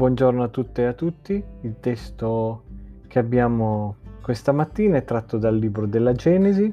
[0.00, 2.64] Buongiorno a tutte e a tutti, il testo
[3.06, 6.72] che abbiamo questa mattina è tratto dal libro della Genesi,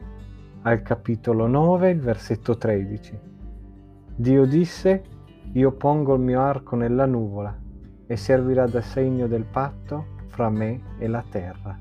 [0.61, 3.19] al capitolo 9, il versetto 13.
[4.15, 5.03] Dio disse,
[5.51, 7.53] io pongo il mio arco nella nuvola
[8.05, 11.77] e servirà da segno del patto fra me e la terra.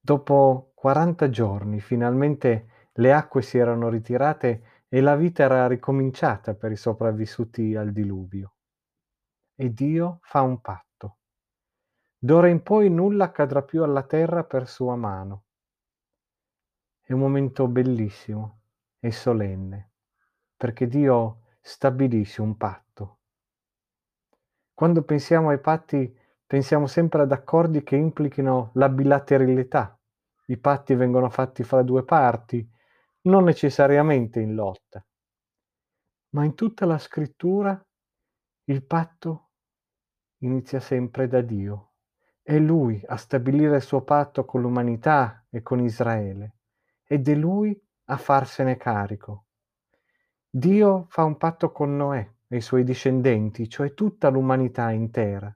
[0.00, 6.70] Dopo 40 giorni finalmente le acque si erano ritirate e la vita era ricominciata per
[6.70, 8.54] i sopravvissuti al diluvio.
[9.54, 11.18] E Dio fa un patto.
[12.18, 15.44] D'ora in poi nulla accadrà più alla terra per sua mano.
[17.00, 18.60] È un momento bellissimo
[18.98, 19.92] e solenne,
[20.56, 23.18] perché Dio stabilisce un patto.
[24.72, 26.16] Quando pensiamo ai patti,
[26.46, 29.98] pensiamo sempre ad accordi che implichino la bilateralità.
[30.46, 32.68] I patti vengono fatti fra due parti,
[33.26, 35.04] non necessariamente in lotta.
[36.30, 37.80] Ma in tutta la scrittura
[38.64, 39.50] il patto
[40.38, 41.92] inizia sempre da Dio.
[42.42, 46.56] È Lui a stabilire il suo patto con l'umanità e con Israele
[47.04, 49.46] ed è Lui a farsene carico.
[50.48, 55.54] Dio fa un patto con Noè e i suoi discendenti, cioè tutta l'umanità intera,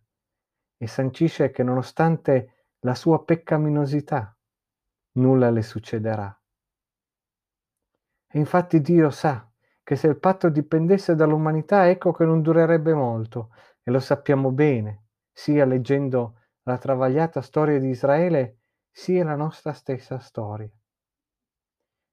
[0.77, 4.37] e sancisce che nonostante la sua peccaminosità,
[5.13, 6.40] nulla le succederà.
[8.33, 9.51] E infatti Dio sa
[9.83, 13.51] che se il patto dipendesse dall'umanità, ecco che non durerebbe molto,
[13.83, 18.59] e lo sappiamo bene, sia leggendo la travagliata storia di Israele,
[18.91, 20.71] sia la nostra stessa storia.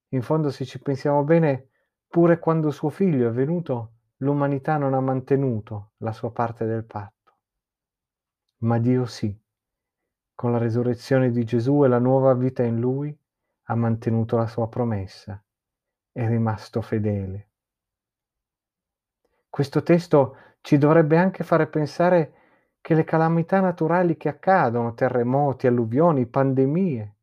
[0.08, 1.68] In fondo, se ci pensiamo bene,
[2.08, 7.36] pure quando suo figlio è venuto, l'umanità non ha mantenuto la sua parte del patto.
[8.58, 9.38] Ma Dio sì,
[10.34, 13.16] con la resurrezione di Gesù e la nuova vita in lui,
[13.70, 15.40] ha mantenuto la sua promessa,
[16.18, 17.50] è rimasto fedele.
[19.48, 22.32] Questo testo ci dovrebbe anche fare pensare
[22.80, 27.16] che le calamità naturali che accadono, terremoti, alluvioni, pandemie,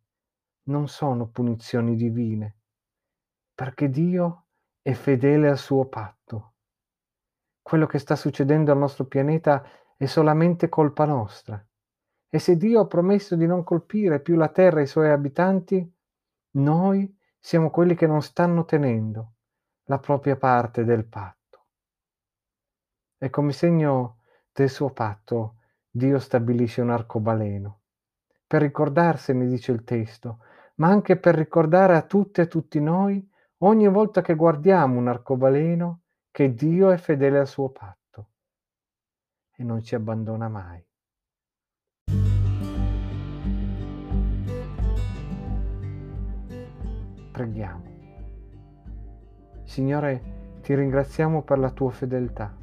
[0.69, 2.55] non sono punizioni divine,
[3.53, 4.45] perché Dio
[4.81, 6.53] è fedele al suo patto.
[7.61, 9.61] Quello che sta succedendo al nostro pianeta
[9.97, 11.61] è solamente colpa nostra.
[12.29, 15.93] E se Dio ha promesso di non colpire più la terra e i suoi abitanti,
[16.51, 17.14] noi
[17.45, 19.33] siamo quelli che non stanno tenendo
[19.83, 21.65] la propria parte del patto.
[23.19, 24.21] E come segno
[24.51, 25.57] del suo patto,
[25.87, 27.81] Dio stabilisce un arcobaleno.
[28.47, 30.39] Per ricordarsene, dice il testo,
[30.77, 33.23] ma anche per ricordare a tutte e a tutti noi,
[33.59, 36.01] ogni volta che guardiamo un arcobaleno,
[36.31, 38.29] che Dio è fedele al suo patto
[39.55, 40.83] e non ci abbandona mai.
[47.35, 47.83] Preghiamo.
[49.65, 50.21] Signore,
[50.61, 52.55] ti ringraziamo per la tua fedeltà.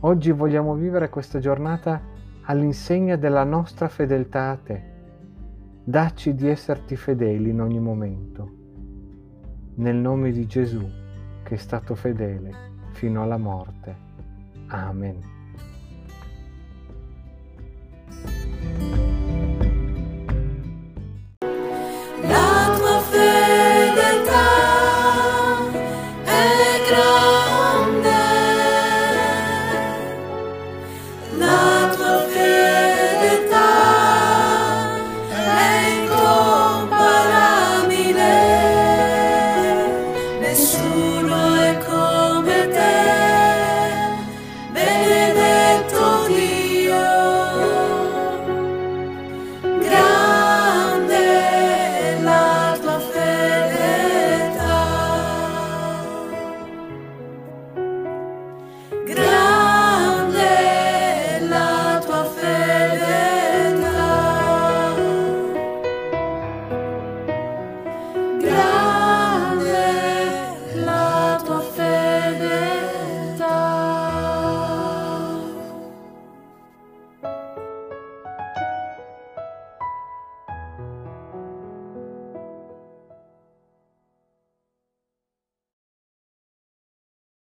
[0.00, 2.02] Oggi vogliamo vivere questa giornata
[2.46, 4.82] all'insegna della nostra fedeltà a te.
[5.84, 8.50] Dacci di esserti fedeli in ogni momento.
[9.76, 10.84] Nel nome di Gesù,
[11.44, 12.52] che è stato fedele
[12.90, 13.94] fino alla morte.
[14.66, 15.39] Amen.